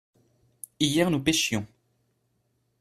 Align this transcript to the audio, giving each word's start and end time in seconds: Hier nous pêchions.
Hier 0.79 1.11
nous 1.11 1.19
pêchions. 1.21 1.67